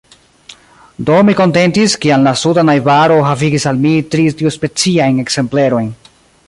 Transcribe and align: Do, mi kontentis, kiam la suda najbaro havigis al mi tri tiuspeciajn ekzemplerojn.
Do, 1.09 1.17
mi 1.27 1.35
kontentis, 1.41 1.95
kiam 2.05 2.25
la 2.29 2.33
suda 2.45 2.65
najbaro 2.71 3.21
havigis 3.29 3.69
al 3.73 3.85
mi 3.85 3.95
tri 4.15 4.27
tiuspeciajn 4.41 5.25
ekzemplerojn. 5.27 5.97